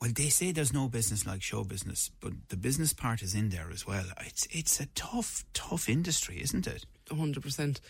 Well, 0.00 0.12
they 0.14 0.28
say 0.28 0.52
there's 0.52 0.72
no 0.72 0.88
business 0.88 1.26
like 1.26 1.42
show 1.42 1.64
business, 1.64 2.10
but 2.20 2.32
the 2.48 2.56
business 2.56 2.92
part 2.92 3.22
is 3.22 3.34
in 3.34 3.48
there 3.48 3.70
as 3.72 3.86
well. 3.86 4.04
It's 4.20 4.46
it's 4.50 4.80
a 4.80 4.86
tough, 4.94 5.44
tough 5.54 5.88
industry, 5.88 6.40
isn't 6.42 6.66
it? 6.66 6.84
hundred 7.10 7.42
percent. 7.42 7.80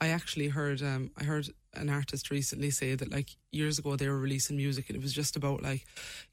I 0.00 0.08
actually 0.08 0.48
heard 0.48 0.82
um, 0.82 1.10
I 1.16 1.24
heard 1.24 1.48
an 1.74 1.88
artist 1.88 2.30
recently 2.30 2.70
say 2.70 2.94
that 2.94 3.10
like 3.10 3.30
years 3.50 3.78
ago 3.78 3.96
they 3.96 4.08
were 4.08 4.18
releasing 4.18 4.56
music 4.56 4.88
and 4.88 4.96
it 4.96 5.02
was 5.02 5.12
just 5.12 5.36
about 5.36 5.62
like 5.62 5.84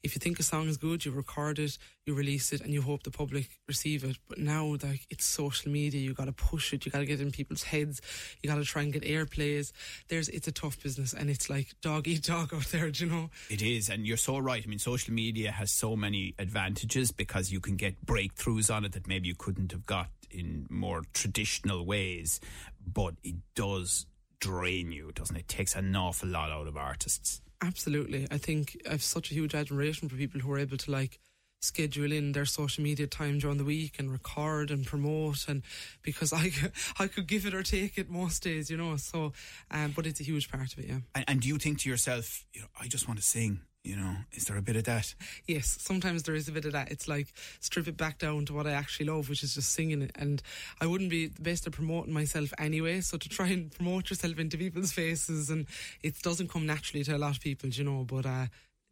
if 0.02 0.14
you 0.14 0.18
think 0.18 0.38
a 0.38 0.42
song 0.42 0.68
is 0.68 0.76
good, 0.76 1.04
you 1.04 1.10
record 1.10 1.58
it, 1.58 1.78
you 2.06 2.14
release 2.14 2.52
it, 2.52 2.60
and 2.60 2.72
you 2.72 2.82
hope 2.82 3.02
the 3.02 3.10
public 3.10 3.48
receive 3.68 4.04
it. 4.04 4.16
But 4.28 4.38
now 4.38 4.76
like 4.82 5.06
it's 5.10 5.24
social 5.24 5.70
media, 5.70 6.00
you 6.00 6.14
got 6.14 6.26
to 6.26 6.32
push 6.32 6.72
it, 6.72 6.84
you 6.84 6.92
got 6.92 6.98
to 6.98 7.06
get 7.06 7.20
in 7.20 7.30
people's 7.30 7.62
heads, 7.62 8.00
you 8.42 8.48
got 8.50 8.56
to 8.56 8.64
try 8.64 8.82
and 8.82 8.92
get 8.92 9.02
airplays. 9.02 9.72
There's 10.08 10.28
it's 10.28 10.48
a 10.48 10.52
tough 10.52 10.82
business 10.82 11.12
and 11.14 11.30
it's 11.30 11.48
like 11.48 11.68
dog 11.80 12.06
eat 12.06 12.24
dog 12.24 12.52
out 12.54 12.66
there, 12.66 12.90
do 12.90 13.04
you 13.04 13.10
know? 13.10 13.30
It 13.48 13.62
is, 13.62 13.88
and 13.88 14.06
you're 14.06 14.16
so 14.16 14.38
right. 14.38 14.62
I 14.64 14.68
mean, 14.68 14.78
social 14.78 15.14
media 15.14 15.52
has 15.52 15.70
so 15.70 15.96
many 15.96 16.34
advantages 16.38 17.12
because 17.12 17.50
you 17.50 17.60
can 17.60 17.76
get 17.76 18.04
breakthroughs 18.04 18.74
on 18.74 18.84
it 18.84 18.92
that 18.92 19.06
maybe 19.06 19.28
you 19.28 19.34
couldn't 19.34 19.72
have 19.72 19.86
got 19.86 20.08
in 20.30 20.66
more 20.70 21.02
traditional 21.12 21.84
ways, 21.84 22.40
but 22.86 23.14
it 23.22 23.36
does 23.54 24.06
drain 24.40 24.92
you, 24.92 25.12
doesn't 25.14 25.36
it? 25.36 25.40
It 25.40 25.48
takes 25.48 25.74
an 25.74 25.94
awful 25.94 26.28
lot 26.28 26.50
out 26.50 26.66
of 26.66 26.76
artists. 26.76 27.40
Absolutely. 27.62 28.26
I 28.30 28.38
think 28.38 28.80
I've 28.90 29.02
such 29.02 29.30
a 29.30 29.34
huge 29.34 29.54
admiration 29.54 30.08
for 30.08 30.16
people 30.16 30.40
who 30.40 30.50
are 30.52 30.58
able 30.58 30.78
to 30.78 30.90
like 30.90 31.18
schedule 31.62 32.10
in 32.10 32.32
their 32.32 32.46
social 32.46 32.82
media 32.82 33.06
time 33.06 33.38
during 33.38 33.58
the 33.58 33.64
week 33.64 33.98
and 33.98 34.10
record 34.10 34.70
and 34.70 34.86
promote 34.86 35.46
and 35.46 35.62
because 36.02 36.32
I 36.32 36.52
I 36.98 37.06
could 37.06 37.26
give 37.26 37.44
it 37.44 37.54
or 37.54 37.62
take 37.62 37.98
it 37.98 38.08
most 38.08 38.42
days, 38.42 38.70
you 38.70 38.78
know. 38.78 38.96
So 38.96 39.32
um 39.70 39.92
but 39.94 40.06
it's 40.06 40.20
a 40.20 40.24
huge 40.24 40.50
part 40.50 40.72
of 40.72 40.78
it, 40.78 40.86
yeah. 40.86 41.00
And, 41.14 41.24
and 41.28 41.40
do 41.40 41.48
you 41.48 41.58
think 41.58 41.80
to 41.80 41.90
yourself, 41.90 42.46
you 42.54 42.62
know, 42.62 42.68
I 42.80 42.88
just 42.88 43.06
want 43.06 43.20
to 43.20 43.26
sing? 43.26 43.60
You 43.82 43.96
know, 43.96 44.14
is 44.32 44.44
there 44.44 44.58
a 44.58 44.62
bit 44.62 44.76
of 44.76 44.84
that? 44.84 45.14
Yes, 45.46 45.78
sometimes 45.80 46.24
there 46.24 46.34
is 46.34 46.48
a 46.48 46.52
bit 46.52 46.66
of 46.66 46.72
that. 46.72 46.92
It's 46.92 47.08
like 47.08 47.32
strip 47.60 47.88
it 47.88 47.96
back 47.96 48.18
down 48.18 48.44
to 48.46 48.52
what 48.52 48.66
I 48.66 48.72
actually 48.72 49.06
love, 49.06 49.30
which 49.30 49.42
is 49.42 49.54
just 49.54 49.72
singing. 49.72 50.10
And 50.16 50.42
I 50.82 50.86
wouldn't 50.86 51.08
be 51.08 51.28
the 51.28 51.40
best 51.40 51.66
at 51.66 51.72
promoting 51.72 52.12
myself 52.12 52.52
anyway. 52.58 53.00
So 53.00 53.16
to 53.16 53.28
try 53.28 53.48
and 53.48 53.72
promote 53.72 54.10
yourself 54.10 54.38
into 54.38 54.58
people's 54.58 54.92
faces, 54.92 55.48
and 55.48 55.66
it 56.02 56.20
doesn't 56.20 56.50
come 56.50 56.66
naturally 56.66 57.04
to 57.04 57.16
a 57.16 57.18
lot 57.18 57.36
of 57.36 57.40
people, 57.40 57.70
you 57.70 57.84
know. 57.84 58.04
But 58.04 58.26
uh, 58.26 58.46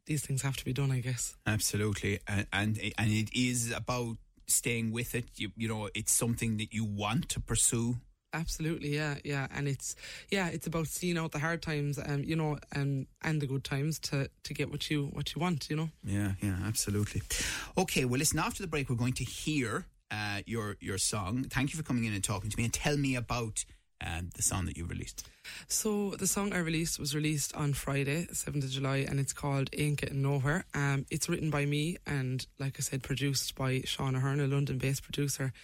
these 0.07 0.25
things 0.25 0.41
have 0.41 0.57
to 0.57 0.65
be 0.65 0.73
done, 0.73 0.91
I 0.91 1.01
guess. 1.01 1.37
Absolutely, 1.47 2.21
and 2.27 2.47
and, 2.51 2.81
and 2.97 3.11
it 3.11 3.29
is 3.35 3.71
about 3.71 4.17
staying 4.47 4.91
with 4.91 5.15
it. 5.15 5.27
You 5.37 5.51
you 5.55 5.69
know, 5.69 5.91
it's 5.95 6.13
something 6.13 6.57
that 6.57 6.73
you 6.73 6.87
want 6.87 7.29
to 7.31 7.41
pursue 7.41 7.99
Absolutely, 8.35 8.95
yeah, 8.95 9.15
yeah, 9.25 9.47
and 9.55 9.67
it's 9.67 9.97
yeah, 10.31 10.49
it's 10.49 10.67
about 10.67 10.87
seeing 10.87 11.17
out 11.17 11.33
the 11.33 11.39
hard 11.39 11.63
times, 11.63 11.99
um, 11.99 12.23
you 12.25 12.37
know, 12.37 12.59
and 12.73 13.07
and 13.23 13.41
the 13.41 13.47
good 13.47 13.65
times 13.65 13.99
to 14.01 14.29
to 14.43 14.53
get 14.53 14.71
what 14.71 14.91
you 14.91 15.07
what 15.15 15.35
you 15.35 15.41
want, 15.41 15.71
you 15.71 15.77
know. 15.77 15.89
Yeah, 16.05 16.33
yeah, 16.43 16.57
absolutely. 16.67 17.23
Okay, 17.79 18.05
well, 18.05 18.19
listen. 18.19 18.39
After 18.39 18.63
the 18.63 18.69
break, 18.69 18.91
we're 18.91 18.97
going 18.97 19.15
to 19.15 19.25
hear 19.25 19.87
uh, 20.11 20.43
your 20.45 20.77
your 20.79 20.99
song. 20.99 21.45
Thank 21.45 21.73
you 21.73 21.79
for 21.79 21.83
coming 21.83 22.05
in 22.05 22.13
and 22.13 22.23
talking 22.23 22.51
to 22.51 22.57
me, 22.59 22.65
and 22.65 22.73
tell 22.73 22.99
me 22.99 23.17
about 23.17 23.65
um, 24.05 24.29
the 24.35 24.43
song 24.43 24.67
that 24.67 24.77
you 24.77 24.85
released. 24.85 25.27
So 25.69 26.11
the 26.11 26.27
song 26.27 26.53
I 26.53 26.59
released 26.59 26.99
was 26.99 27.15
released 27.15 27.57
on 27.57 27.73
Friday, 27.73 28.27
seventh 28.33 28.65
of 28.65 28.71
July, 28.71 29.07
and 29.09 29.19
it's 29.19 29.33
called 29.33 29.71
"Ain't 29.73 30.03
Getting 30.03 30.21
Nowhere." 30.21 30.67
Um, 30.75 31.07
it's 31.11 31.31
written 31.31 31.49
by 31.49 31.65
me 31.65 31.97
and, 32.07 32.47
like 32.59 32.77
I 32.79 32.83
said, 32.83 33.03
produced 33.03 33.55
by 33.55 33.81
Sean 33.87 34.15
Ahern, 34.15 34.39
a 34.39 34.47
London-based 34.47 35.03
producer, 35.03 35.55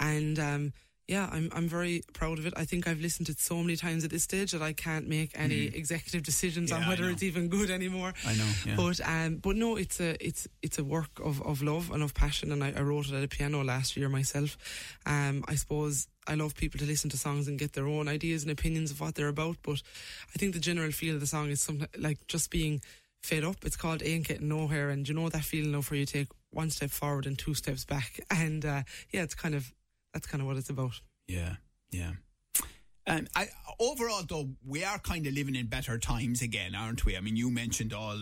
and. 0.00 0.38
Um, 0.38 0.72
yeah, 1.08 1.26
I'm 1.32 1.48
I'm 1.54 1.66
very 1.66 2.02
proud 2.12 2.38
of 2.38 2.46
it. 2.46 2.52
I 2.54 2.66
think 2.66 2.86
I've 2.86 3.00
listened 3.00 3.26
to 3.26 3.32
it 3.32 3.40
so 3.40 3.56
many 3.62 3.76
times 3.76 4.04
at 4.04 4.10
this 4.10 4.24
stage 4.24 4.52
that 4.52 4.60
I 4.60 4.74
can't 4.74 5.08
make 5.08 5.30
any 5.34 5.68
mm. 5.68 5.74
executive 5.74 6.22
decisions 6.22 6.70
yeah, 6.70 6.76
on 6.76 6.86
whether 6.86 7.08
it's 7.08 7.22
even 7.22 7.48
good 7.48 7.70
anymore. 7.70 8.12
I 8.26 8.34
know, 8.34 8.50
yeah. 8.66 8.76
but 8.76 9.00
um, 9.00 9.36
but 9.36 9.56
no, 9.56 9.76
it's 9.76 10.00
a 10.00 10.22
it's 10.24 10.46
it's 10.60 10.78
a 10.78 10.84
work 10.84 11.18
of, 11.24 11.40
of 11.42 11.62
love 11.62 11.90
and 11.90 12.02
of 12.02 12.12
passion, 12.12 12.52
and 12.52 12.62
I, 12.62 12.74
I 12.76 12.82
wrote 12.82 13.08
it 13.08 13.14
at 13.14 13.24
a 13.24 13.28
piano 13.28 13.64
last 13.64 13.96
year 13.96 14.10
myself. 14.10 14.58
Um, 15.06 15.44
I 15.48 15.54
suppose 15.54 16.08
I 16.26 16.34
love 16.34 16.54
people 16.54 16.78
to 16.78 16.84
listen 16.84 17.08
to 17.10 17.16
songs 17.16 17.48
and 17.48 17.58
get 17.58 17.72
their 17.72 17.88
own 17.88 18.06
ideas 18.06 18.42
and 18.42 18.52
opinions 18.52 18.90
of 18.90 19.00
what 19.00 19.14
they're 19.14 19.28
about, 19.28 19.56
but 19.62 19.80
I 20.34 20.38
think 20.38 20.52
the 20.52 20.60
general 20.60 20.92
feel 20.92 21.14
of 21.14 21.20
the 21.20 21.26
song 21.26 21.48
is 21.48 21.62
something 21.62 21.88
like 21.96 22.26
just 22.26 22.50
being 22.50 22.82
fed 23.22 23.44
up. 23.44 23.56
It's 23.64 23.76
called 23.76 24.02
Ain't 24.02 24.28
Getting 24.28 24.48
Nowhere, 24.48 24.90
and 24.90 25.08
you 25.08 25.14
know 25.14 25.30
that 25.30 25.44
feeling 25.44 25.74
of 25.74 25.90
where 25.90 26.00
you 26.00 26.06
take 26.06 26.28
one 26.50 26.68
step 26.68 26.90
forward 26.90 27.24
and 27.24 27.38
two 27.38 27.54
steps 27.54 27.86
back, 27.86 28.20
and 28.30 28.62
uh, 28.66 28.82
yeah, 29.10 29.22
it's 29.22 29.34
kind 29.34 29.54
of 29.54 29.72
that's 30.12 30.26
kind 30.26 30.40
of 30.40 30.46
what 30.46 30.56
it's 30.56 30.70
about. 30.70 31.00
Yeah, 31.26 31.56
yeah. 31.90 32.12
Um, 33.06 33.26
I, 33.34 33.46
overall, 33.80 34.22
though, 34.28 34.50
we 34.66 34.84
are 34.84 34.98
kind 34.98 35.26
of 35.26 35.32
living 35.32 35.56
in 35.56 35.66
better 35.66 35.98
times 35.98 36.42
again, 36.42 36.74
aren't 36.74 37.06
we? 37.06 37.16
I 37.16 37.20
mean, 37.20 37.36
you 37.36 37.50
mentioned 37.50 37.94
all 37.94 38.18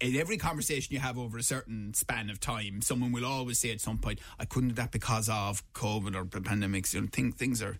in 0.00 0.16
every 0.16 0.38
conversation 0.38 0.94
you 0.94 1.00
have 1.00 1.18
over 1.18 1.36
a 1.36 1.42
certain 1.42 1.92
span 1.92 2.30
of 2.30 2.40
time, 2.40 2.80
someone 2.80 3.12
will 3.12 3.26
always 3.26 3.58
say 3.58 3.70
at 3.70 3.82
some 3.82 3.98
point, 3.98 4.20
"I 4.38 4.46
couldn't 4.46 4.70
do 4.70 4.74
that 4.76 4.92
because 4.92 5.28
of 5.28 5.62
COVID 5.74 6.16
or 6.16 6.24
pandemics." 6.24 6.94
You 6.94 7.02
know, 7.02 7.08
think, 7.12 7.36
things 7.36 7.60
are 7.60 7.76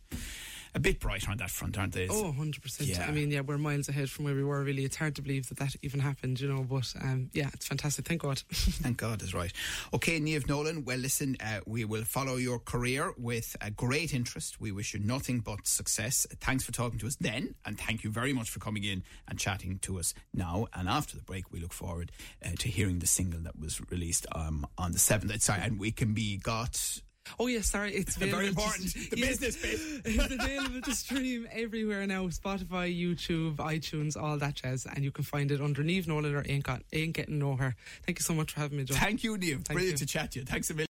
a 0.75 0.81
bit 0.81 1.01
brighter 1.01 1.31
on 1.31 1.37
that 1.39 1.51
front, 1.51 1.79
aren't 1.79 1.95
they? 1.95 2.09
Oh, 2.09 2.35
100%. 2.37 2.87
Yeah. 2.87 3.07
I 3.07 3.11
mean, 3.11 3.31
yeah, 3.31 3.41
we're 3.41 3.59
miles 3.59 3.89
ahead 3.89 4.11
from 4.11 4.25
where 4.25 4.35
we 4.35 4.45
were, 4.45 4.63
really. 4.63 4.85
It's 4.85 4.97
hard 4.97 5.17
to 5.17 5.23
believe 5.23 5.49
that 5.49 5.59
that 5.59 5.75
even 5.83 6.01
happened, 6.01 6.41
you 6.41 6.49
know, 6.49 6.63
but 6.63 6.93
um, 7.03 7.31
yeah, 7.33 7.51
it's 7.55 7.67
fantastic. 7.67 8.07
Thank 8.07 8.23
God. 8.23 8.39
Thank 8.51 8.97
God 8.97 9.23
is 9.23 9.35
right. 9.35 9.53
Okay, 9.95 10.21
Niamh 10.21 10.49
Nolan, 10.49 10.85
well, 10.85 10.99
listen, 10.99 11.37
uh, 11.41 11.61
we 11.67 11.85
will 11.85 12.05
follow 12.05 12.37
your 12.37 12.59
career 12.59 13.13
with 13.17 13.57
a 13.61 13.71
great 13.71 14.15
interest. 14.15 14.61
We 14.61 14.73
wish 14.73 14.95
you 14.95 15.01
nothing 15.01 15.41
but 15.41 15.67
success. 15.67 16.27
Thanks 16.41 16.65
for 16.65 16.73
talking 16.73 16.99
to 17.01 17.07
us 17.07 17.17
then, 17.17 17.55
and 17.65 17.79
thank 17.79 18.05
you 18.05 18.11
very 18.11 18.33
much 18.33 18.51
for 18.51 18.61
coming 18.61 18.85
in 18.85 19.03
and 19.27 19.39
chatting 19.39 19.79
to 19.81 19.99
us 19.99 20.15
now. 20.35 20.67
And 20.75 20.89
after 20.89 21.17
the 21.17 21.23
break, 21.23 21.53
we 21.53 21.61
look 21.61 21.73
forward 21.73 22.13
uh, 22.45 22.51
to 22.59 22.69
hearing 22.69 22.99
the 22.99 23.07
single 23.07 23.41
that 23.41 23.59
was 23.59 23.81
released 23.91 24.27
um, 24.33 24.67
on 24.77 24.93
the 24.93 24.99
7th. 24.99 25.41
Sorry, 25.41 25.61
and 25.63 25.79
we 25.79 25.91
can 25.91 26.15
be 26.15 26.37
got 26.37 27.01
Oh 27.39 27.47
yes, 27.47 27.67
sorry, 27.71 27.93
it's 27.95 28.17
very 28.17 28.49
important. 28.49 28.93
To, 28.93 29.11
the 29.11 29.19
yes, 29.19 29.39
business 29.39 29.57
bit. 30.03 30.15
it's 30.15 30.35
available 30.45 30.81
to 30.83 30.95
stream 30.95 31.49
everywhere 31.53 32.07
now: 32.07 32.27
Spotify, 32.29 32.89
YouTube, 32.95 33.57
iTunes, 33.57 34.21
all 34.21 34.37
that 34.39 34.55
jazz, 34.55 34.87
and 34.87 35.05
you 35.05 35.11
can 35.11 35.25
find 35.25 35.51
it 35.51 35.61
under 35.61 35.83
Niamh 35.83 36.07
Nolan 36.07 36.35
or 36.35 36.45
Ain't, 36.49 36.65
Got, 36.65 36.83
Ain't 36.93 37.15
Getting 37.15 37.39
Nowhere. 37.39 37.77
Thank 38.07 38.19
you 38.19 38.23
so 38.23 38.35
much 38.35 38.53
for 38.53 38.61
having 38.61 38.79
me, 38.79 38.85
John. 38.85 38.99
Thank 38.99 39.25
you, 39.25 39.37
Niamh. 39.37 39.65
Thank 39.65 39.69
Brilliant 39.69 40.01
you. 40.01 40.07
to 40.07 40.13
chat 40.13 40.33
to 40.33 40.41
you. 40.41 40.45
Thanks 40.45 40.71
a 40.71 40.75
million. 40.75 40.89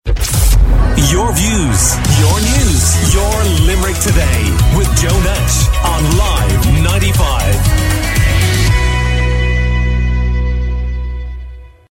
Your 1.10 1.32
views, 1.34 1.82
your 2.20 2.38
news, 2.42 3.14
your 3.14 3.44
Limerick 3.66 3.98
today 4.02 4.42
with 4.76 4.90
Joe 5.00 5.18
Nash 5.24 5.68